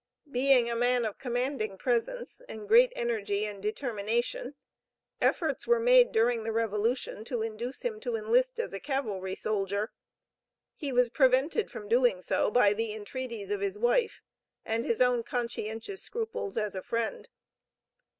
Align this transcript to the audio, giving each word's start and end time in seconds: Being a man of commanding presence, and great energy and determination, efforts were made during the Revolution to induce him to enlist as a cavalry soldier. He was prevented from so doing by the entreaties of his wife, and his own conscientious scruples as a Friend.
Being 0.31 0.67
a 0.67 0.75
man 0.75 1.05
of 1.05 1.19
commanding 1.19 1.77
presence, 1.77 2.41
and 2.49 2.67
great 2.67 2.91
energy 2.95 3.45
and 3.45 3.61
determination, 3.61 4.55
efforts 5.21 5.67
were 5.67 5.79
made 5.79 6.11
during 6.11 6.41
the 6.41 6.51
Revolution 6.51 7.23
to 7.25 7.43
induce 7.43 7.83
him 7.85 7.99
to 7.99 8.15
enlist 8.15 8.59
as 8.59 8.73
a 8.73 8.79
cavalry 8.79 9.35
soldier. 9.35 9.91
He 10.75 10.91
was 10.91 11.09
prevented 11.09 11.69
from 11.69 11.83
so 11.83 11.87
doing 11.89 12.19
by 12.51 12.73
the 12.73 12.93
entreaties 12.93 13.51
of 13.51 13.61
his 13.61 13.77
wife, 13.77 14.23
and 14.65 14.85
his 14.85 15.01
own 15.01 15.21
conscientious 15.21 16.01
scruples 16.01 16.57
as 16.57 16.73
a 16.73 16.81
Friend. 16.81 17.29